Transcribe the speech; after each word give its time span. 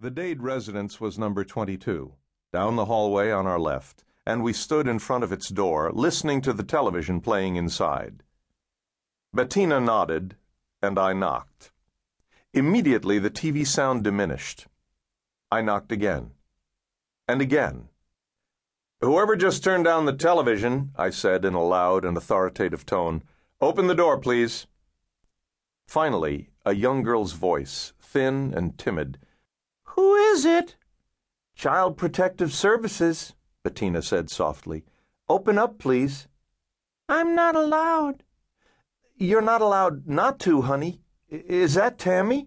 The 0.00 0.12
Dade 0.12 0.44
residence 0.44 1.00
was 1.00 1.18
number 1.18 1.42
22, 1.42 2.14
down 2.52 2.76
the 2.76 2.84
hallway 2.84 3.32
on 3.32 3.48
our 3.48 3.58
left, 3.58 4.04
and 4.24 4.44
we 4.44 4.52
stood 4.52 4.86
in 4.86 5.00
front 5.00 5.24
of 5.24 5.32
its 5.32 5.48
door, 5.48 5.90
listening 5.92 6.40
to 6.42 6.52
the 6.52 6.62
television 6.62 7.20
playing 7.20 7.56
inside. 7.56 8.22
Bettina 9.34 9.80
nodded, 9.80 10.36
and 10.80 11.00
I 11.00 11.14
knocked. 11.14 11.72
Immediately 12.54 13.18
the 13.18 13.28
TV 13.28 13.66
sound 13.66 14.04
diminished. 14.04 14.68
I 15.50 15.62
knocked 15.62 15.90
again. 15.90 16.30
And 17.26 17.42
again. 17.42 17.88
Whoever 19.00 19.34
just 19.34 19.64
turned 19.64 19.84
down 19.84 20.06
the 20.06 20.12
television, 20.12 20.92
I 20.94 21.10
said 21.10 21.44
in 21.44 21.54
a 21.54 21.64
loud 21.64 22.04
and 22.04 22.16
authoritative 22.16 22.86
tone, 22.86 23.24
open 23.60 23.88
the 23.88 23.96
door, 23.96 24.16
please. 24.16 24.68
Finally, 25.88 26.50
a 26.64 26.76
young 26.76 27.02
girl's 27.02 27.32
voice, 27.32 27.94
thin 28.00 28.54
and 28.56 28.78
timid, 28.78 29.18
who 29.98 30.14
is 30.14 30.44
it? 30.44 30.76
Child 31.56 31.96
Protective 31.96 32.52
Services, 32.52 33.34
Bettina 33.64 34.00
said 34.00 34.30
softly. 34.30 34.84
Open 35.28 35.58
up, 35.58 35.80
please. 35.80 36.28
I'm 37.08 37.34
not 37.34 37.56
allowed. 37.56 38.22
You're 39.16 39.42
not 39.42 39.60
allowed 39.60 40.06
not 40.06 40.38
to, 40.40 40.62
honey. 40.62 41.00
Is 41.28 41.74
that 41.74 41.98
Tammy? 41.98 42.46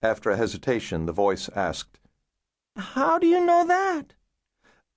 After 0.00 0.30
a 0.30 0.38
hesitation, 0.38 1.04
the 1.04 1.12
voice 1.12 1.50
asked, 1.54 2.00
How 2.76 3.18
do 3.18 3.26
you 3.26 3.44
know 3.44 3.66
that? 3.66 4.14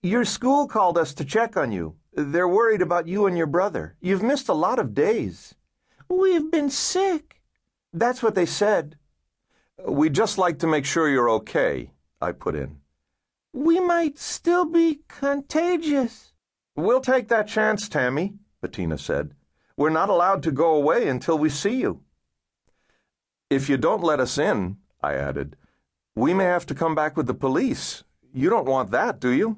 Your 0.01 0.23
school 0.23 0.69
called 0.69 0.97
us 0.97 1.13
to 1.15 1.25
check 1.25 1.57
on 1.57 1.73
you. 1.73 1.97
They're 2.13 2.47
worried 2.47 2.81
about 2.81 3.09
you 3.09 3.25
and 3.25 3.37
your 3.37 3.45
brother. 3.45 3.97
You've 3.99 4.23
missed 4.23 4.47
a 4.47 4.53
lot 4.53 4.79
of 4.79 4.93
days. 4.93 5.53
We've 6.07 6.49
been 6.49 6.69
sick. 6.69 7.41
That's 7.91 8.23
what 8.23 8.35
they 8.35 8.45
said. 8.45 8.95
We'd 9.85 10.13
just 10.13 10.37
like 10.37 10.59
to 10.59 10.67
make 10.67 10.85
sure 10.85 11.09
you're 11.09 11.29
okay, 11.29 11.91
I 12.21 12.33
put 12.33 12.55
in. 12.55 12.77
We 13.53 13.79
might 13.79 14.19
still 14.19 14.65
be 14.65 15.01
contagious. 15.07 16.33
We'll 16.75 17.01
take 17.01 17.27
that 17.29 17.47
chance, 17.47 17.89
Tammy, 17.89 18.33
Bettina 18.61 18.97
said. 18.97 19.33
We're 19.75 19.89
not 19.89 20.09
allowed 20.09 20.43
to 20.43 20.51
go 20.51 20.75
away 20.75 21.07
until 21.07 21.37
we 21.37 21.49
see 21.49 21.81
you. 21.81 22.01
If 23.49 23.69
you 23.69 23.77
don't 23.77 24.03
let 24.03 24.19
us 24.19 24.37
in, 24.37 24.77
I 25.01 25.15
added, 25.15 25.57
we 26.15 26.33
may 26.33 26.45
have 26.45 26.65
to 26.67 26.75
come 26.75 26.95
back 26.95 27.17
with 27.17 27.27
the 27.27 27.33
police. 27.33 28.03
You 28.33 28.49
don't 28.49 28.67
want 28.67 28.91
that, 28.91 29.19
do 29.19 29.29
you? 29.29 29.57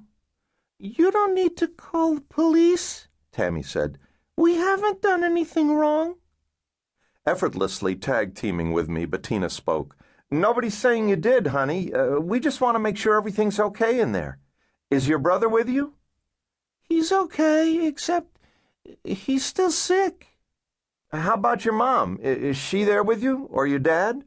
You 0.80 1.11
don't 1.11 1.36
need 1.36 1.58
to 1.58 1.67
call 1.67 2.16
the 2.16 2.22
police, 2.22 3.08
Tammy 3.31 3.61
said. 3.61 4.00
We 4.38 4.55
haven't 4.55 5.02
done 5.02 5.23
anything 5.23 5.76
wrong. 5.76 6.16
Effortlessly 7.26 7.95
tag 7.95 8.36
teaming 8.36 8.72
with 8.73 8.89
me, 8.89 9.05
Bettina 9.05 9.50
spoke. 9.50 9.95
Nobody's 10.34 10.76
saying 10.76 11.09
you 11.09 11.16
did, 11.16 11.48
honey. 11.48 11.94
Uh, 11.94 12.20
we 12.20 12.39
just 12.39 12.59
want 12.59 12.73
to 12.73 12.80
make 12.80 12.98
sure 12.98 13.16
everything's 13.16 13.59
okay 13.59 14.00
in 14.00 14.14
there. 14.14 14.39
Is 14.89 15.08
your 15.08 15.20
brother 15.20 15.48
with 15.48 15.70
you? 15.70 15.94
He's 16.81 17.12
okay, 17.12 17.86
except 17.86 18.39
he's 19.04 19.45
still 19.45 19.70
sick. 19.70 20.39
How 21.11 21.36
about 21.36 21.66
your 21.66 21.76
mom? 21.76 22.17
Is 22.20 22.58
she 22.58 22.84
there 22.84 23.04
with 23.04 23.22
you, 23.22 23.48
or 23.52 23.67
your 23.67 23.78
dad? 23.78 24.23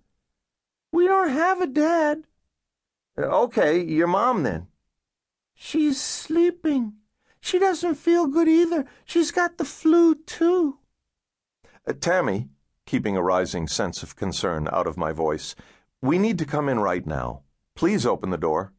We 0.92 1.08
don't 1.08 1.30
have 1.30 1.60
a 1.60 1.66
dad. 1.66 2.22
Uh, 3.18 3.22
okay, 3.22 3.82
your 3.82 4.06
mom 4.06 4.44
then. 4.44 4.68
She's 5.54 6.00
sleeping. 6.00 6.92
She 7.40 7.58
doesn't 7.58 7.96
feel 7.96 8.28
good 8.28 8.48
either. 8.48 8.86
She's 9.04 9.32
got 9.32 9.58
the 9.58 9.64
flu, 9.64 10.14
too. 10.14 10.78
Uh, 11.84 11.94
Tammy, 12.00 12.48
keeping 12.86 13.16
a 13.16 13.22
rising 13.22 13.66
sense 13.66 14.04
of 14.04 14.14
concern 14.14 14.68
out 14.70 14.86
of 14.86 14.96
my 14.96 15.10
voice, 15.10 15.56
we 16.06 16.18
need 16.18 16.38
to 16.38 16.44
come 16.44 16.68
in 16.68 16.78
right 16.78 17.06
now. 17.06 17.42
Please 17.74 18.06
open 18.06 18.30
the 18.30 18.38
door. 18.38 18.72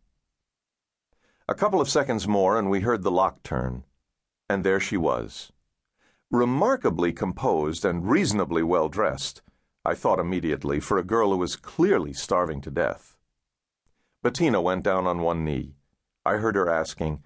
A 1.50 1.56
couple 1.56 1.82
of 1.82 1.90
seconds 1.90 2.28
more, 2.28 2.58
and 2.58 2.70
we 2.70 2.80
heard 2.80 3.04
the 3.04 3.12
lock 3.12 3.44
turn. 3.44 3.84
And 4.50 4.64
there 4.64 4.80
she 4.80 4.98
was. 4.98 5.52
Remarkably 6.32 7.14
composed 7.14 7.86
and 7.86 8.10
reasonably 8.10 8.64
well 8.64 8.90
dressed, 8.90 9.42
I 9.86 9.94
thought 9.94 10.20
immediately, 10.20 10.80
for 10.80 10.98
a 10.98 11.04
girl 11.04 11.32
who 11.32 11.38
was 11.38 11.56
clearly 11.56 12.14
starving 12.14 12.62
to 12.62 12.72
death. 12.72 13.18
Bettina 14.24 14.62
went 14.62 14.84
down 14.84 15.06
on 15.06 15.22
one 15.22 15.46
knee. 15.46 15.76
I 16.26 16.38
heard 16.38 16.56
her 16.56 16.70
asking, 16.70 17.24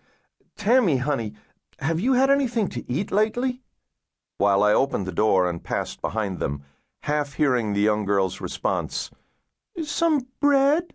Tammy, 0.57 0.97
honey, 0.97 1.33
have 1.79 1.99
you 1.99 2.13
had 2.13 2.29
anything 2.29 2.67
to 2.69 2.91
eat 2.91 3.11
lately? 3.11 3.61
While 4.37 4.63
I 4.63 4.73
opened 4.73 5.07
the 5.07 5.11
door 5.11 5.49
and 5.49 5.63
passed 5.63 6.01
behind 6.01 6.39
them, 6.39 6.63
half 7.03 7.33
hearing 7.33 7.73
the 7.73 7.81
young 7.81 8.05
girl's 8.05 8.41
response, 8.41 9.09
some 9.83 10.27
bread? 10.39 10.93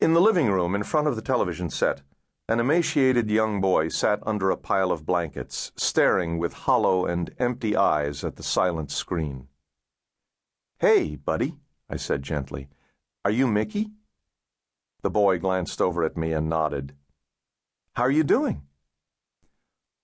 In 0.00 0.12
the 0.12 0.20
living 0.20 0.50
room, 0.50 0.74
in 0.74 0.82
front 0.82 1.08
of 1.08 1.16
the 1.16 1.22
television 1.22 1.70
set, 1.70 2.02
an 2.48 2.60
emaciated 2.60 3.30
young 3.30 3.60
boy 3.60 3.88
sat 3.88 4.20
under 4.24 4.50
a 4.50 4.56
pile 4.56 4.92
of 4.92 5.06
blankets, 5.06 5.72
staring 5.76 6.38
with 6.38 6.52
hollow 6.52 7.06
and 7.06 7.34
empty 7.38 7.74
eyes 7.74 8.22
at 8.22 8.36
the 8.36 8.42
silent 8.42 8.90
screen. 8.90 9.48
Hey, 10.78 11.16
buddy, 11.16 11.54
I 11.88 11.96
said 11.96 12.22
gently. 12.22 12.68
Are 13.24 13.30
you 13.30 13.46
Mickey? 13.46 13.90
The 15.02 15.10
boy 15.10 15.38
glanced 15.38 15.80
over 15.80 16.04
at 16.04 16.16
me 16.16 16.32
and 16.32 16.48
nodded. 16.48 16.94
How 17.94 18.04
are 18.04 18.10
you 18.10 18.22
doing? 18.22 18.62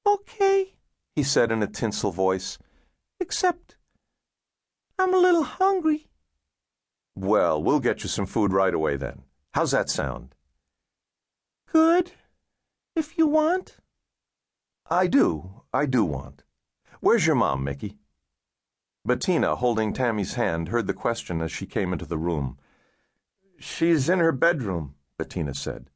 Okay, 0.06 0.74
he 1.14 1.22
said 1.22 1.53
in 1.53 1.62
a 1.62 1.66
tinsel 1.66 2.10
voice, 2.10 2.59
except 3.20 3.76
I'm 4.98 5.14
a 5.14 5.19
little 5.19 5.44
hungry. 5.44 6.09
Well, 7.15 7.62
we'll 7.62 7.81
get 7.81 8.03
you 8.03 8.09
some 8.09 8.27
food 8.27 8.53
right 8.53 8.73
away 8.73 8.97
then. 8.97 9.23
How's 9.53 9.73
that 9.73 9.91
sound? 9.91 10.34
Good, 11.71 12.12
if 12.97 13.19
you 13.19 13.27
want. 13.27 13.77
I 14.91 15.06
do. 15.06 15.62
I 15.72 15.87
do 15.87 16.05
want. 16.05 16.45
Where's 17.01 17.27
your 17.27 17.37
mom, 17.37 17.65
Mickey? 17.65 17.99
Bettina, 19.05 19.56
holding 19.56 19.93
Tammy's 19.93 20.34
hand, 20.34 20.69
heard 20.69 20.87
the 20.87 20.95
question 20.95 21.41
as 21.43 21.51
she 21.51 21.67
came 21.67 21.93
into 21.93 22.06
the 22.06 22.19
room. 22.19 22.59
She's 23.59 24.09
in 24.09 24.19
her 24.19 24.33
bedroom, 24.33 24.95
Bettina 25.19 25.55
said. 25.55 25.91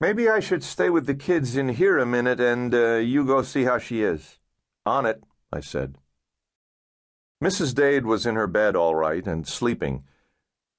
Maybe 0.00 0.28
I 0.28 0.40
should 0.40 0.64
stay 0.64 0.90
with 0.90 1.06
the 1.06 1.14
kids 1.14 1.56
in 1.56 1.70
here 1.70 1.98
a 1.98 2.06
minute 2.06 2.40
and 2.40 2.74
uh, 2.74 2.94
you 2.96 3.24
go 3.24 3.42
see 3.42 3.64
how 3.64 3.78
she 3.78 4.02
is. 4.02 4.38
On 4.84 5.06
it, 5.06 5.22
I 5.52 5.60
said. 5.60 5.98
Mrs. 7.42 7.74
Dade 7.74 8.06
was 8.06 8.26
in 8.26 8.34
her 8.34 8.46
bed 8.46 8.76
all 8.76 8.94
right 8.94 9.26
and 9.26 9.46
sleeping 9.46 10.04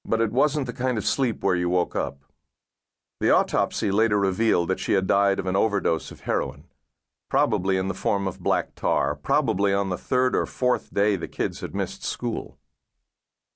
but 0.08 0.22
it 0.22 0.32
wasn't 0.32 0.66
the 0.66 0.74
kind 0.74 0.98
of 0.98 1.06
sleep 1.06 1.44
where 1.44 1.56
you 1.56 1.70
woke 1.70 1.96
up. 1.96 2.24
The 3.20 3.30
autopsy 3.30 3.92
later 3.92 4.18
revealed 4.18 4.70
that 4.70 4.80
she 4.80 4.94
had 4.94 5.06
died 5.06 5.38
of 5.38 5.46
an 5.46 5.56
overdose 5.56 6.12
of 6.12 6.22
heroin, 6.22 6.64
probably 7.30 7.76
in 7.76 7.90
the 7.90 7.94
form 7.94 8.28
of 8.28 8.40
black 8.40 8.74
tar, 8.74 9.16
probably 9.16 9.74
on 9.74 9.90
the 9.90 9.98
third 9.98 10.36
or 10.36 10.46
fourth 10.46 10.94
day 10.94 11.18
the 11.18 11.28
kids 11.28 11.60
had 11.60 11.76
missed 11.76 12.06
school. 12.06 12.58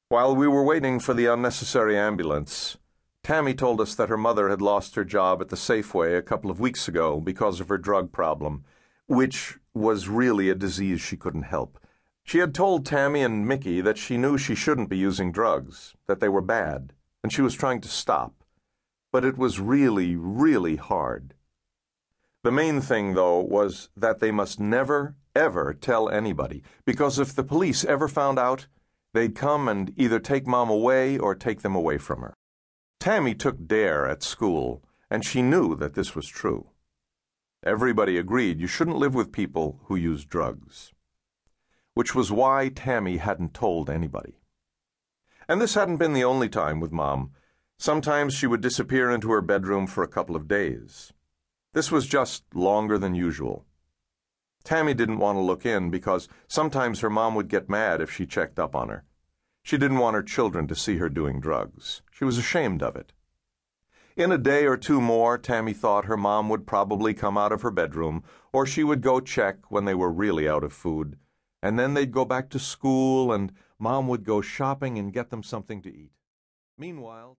While 0.09 0.35
we 0.35 0.47
were 0.47 0.63
waiting 0.63 0.99
for 0.99 1.13
the 1.13 1.27
unnecessary 1.27 1.97
ambulance, 1.97 2.77
Tammy 3.23 3.53
told 3.53 3.79
us 3.79 3.95
that 3.95 4.09
her 4.09 4.17
mother 4.17 4.49
had 4.49 4.61
lost 4.61 4.95
her 4.95 5.05
job 5.05 5.41
at 5.41 5.49
the 5.49 5.55
Safeway 5.55 6.17
a 6.17 6.23
couple 6.23 6.51
of 6.51 6.59
weeks 6.59 6.87
ago 6.87 7.21
because 7.21 7.61
of 7.61 7.69
her 7.69 7.77
drug 7.77 8.11
problem, 8.11 8.65
which 9.05 9.57
was 9.73 10.09
really 10.09 10.49
a 10.49 10.55
disease 10.55 10.99
she 10.99 11.15
couldn't 11.15 11.43
help. 11.43 11.79
She 12.23 12.37
had 12.37 12.53
told 12.53 12.85
Tammy 12.85 13.23
and 13.23 13.47
Mickey 13.47 13.81
that 13.81 13.97
she 13.97 14.17
knew 14.17 14.37
she 14.37 14.55
shouldn't 14.55 14.89
be 14.89 14.97
using 14.97 15.31
drugs, 15.31 15.95
that 16.07 16.19
they 16.19 16.29
were 16.29 16.41
bad, 16.41 16.93
and 17.23 17.31
she 17.31 17.41
was 17.41 17.55
trying 17.55 17.81
to 17.81 17.87
stop. 17.87 18.43
But 19.11 19.25
it 19.25 19.37
was 19.37 19.59
really, 19.59 20.15
really 20.15 20.77
hard. 20.77 21.33
The 22.43 22.51
main 22.51 22.81
thing, 22.81 23.13
though, 23.13 23.39
was 23.39 23.89
that 23.95 24.19
they 24.19 24.31
must 24.31 24.59
never, 24.59 25.15
ever 25.35 25.73
tell 25.73 26.09
anybody, 26.09 26.63
because 26.85 27.19
if 27.19 27.35
the 27.35 27.43
police 27.43 27.83
ever 27.83 28.07
found 28.07 28.39
out, 28.39 28.67
they'd 29.13 29.35
come 29.35 29.67
and 29.67 29.93
either 29.97 30.19
take 30.19 30.47
Mom 30.47 30.69
away 30.69 31.17
or 31.17 31.35
take 31.35 31.61
them 31.61 31.75
away 31.75 31.97
from 31.97 32.21
her. 32.21 32.33
Tammy 32.99 33.35
took 33.35 33.67
DARE 33.67 34.07
at 34.07 34.23
school, 34.23 34.83
and 35.09 35.25
she 35.25 35.41
knew 35.41 35.75
that 35.75 35.95
this 35.95 36.15
was 36.15 36.27
true. 36.27 36.69
Everybody 37.63 38.17
agreed 38.17 38.59
you 38.61 38.67
shouldn't 38.67 38.97
live 38.97 39.13
with 39.13 39.31
people 39.31 39.81
who 39.85 39.95
use 39.95 40.23
drugs 40.25 40.93
which 41.93 42.15
was 42.15 42.31
why 42.31 42.69
Tammy 42.69 43.17
hadn't 43.17 43.53
told 43.53 43.89
anybody. 43.89 44.39
And 45.47 45.61
this 45.61 45.75
hadn't 45.75 45.97
been 45.97 46.13
the 46.13 46.23
only 46.23 46.47
time 46.47 46.79
with 46.79 46.91
Mom. 46.91 47.31
Sometimes 47.77 48.33
she 48.33 48.47
would 48.47 48.61
disappear 48.61 49.09
into 49.09 49.31
her 49.31 49.41
bedroom 49.41 49.87
for 49.87 50.03
a 50.03 50.07
couple 50.07 50.35
of 50.35 50.47
days. 50.47 51.11
This 51.73 51.91
was 51.91 52.07
just 52.07 52.43
longer 52.53 52.97
than 52.97 53.15
usual. 53.15 53.65
Tammy 54.63 54.93
didn't 54.93 55.19
want 55.19 55.37
to 55.37 55.41
look 55.41 55.65
in 55.65 55.89
because 55.89 56.29
sometimes 56.47 56.99
her 56.99 57.09
mom 57.09 57.33
would 57.35 57.47
get 57.47 57.69
mad 57.69 57.99
if 57.99 58.11
she 58.11 58.25
checked 58.25 58.59
up 58.59 58.75
on 58.75 58.89
her. 58.89 59.03
She 59.63 59.77
didn't 59.77 59.97
want 59.97 60.15
her 60.15 60.23
children 60.23 60.67
to 60.67 60.75
see 60.75 60.97
her 60.97 61.09
doing 61.09 61.39
drugs. 61.39 62.01
She 62.11 62.23
was 62.23 62.37
ashamed 62.37 62.83
of 62.83 62.95
it. 62.95 63.13
In 64.15 64.31
a 64.31 64.37
day 64.37 64.67
or 64.67 64.77
two 64.77 65.01
more, 65.01 65.37
Tammy 65.37 65.73
thought 65.73 66.05
her 66.05 66.17
mom 66.17 66.49
would 66.49 66.67
probably 66.67 67.13
come 67.13 67.37
out 67.37 67.51
of 67.51 67.61
her 67.63 67.71
bedroom, 67.71 68.23
or 68.53 68.65
she 68.65 68.83
would 68.83 69.01
go 69.01 69.19
check 69.19 69.71
when 69.71 69.85
they 69.85 69.95
were 69.95 70.11
really 70.11 70.47
out 70.47 70.63
of 70.63 70.73
food 70.73 71.17
and 71.61 71.77
then 71.77 71.93
they'd 71.93 72.11
go 72.11 72.25
back 72.25 72.49
to 72.49 72.59
school, 72.59 73.31
and 73.31 73.51
Mom 73.77 74.07
would 74.07 74.23
go 74.23 74.41
shopping 74.41 74.97
and 74.97 75.13
get 75.13 75.29
them 75.29 75.43
something 75.43 75.81
to 75.83 75.89
eat. 75.89 76.11
Meanwhile, 76.77 77.29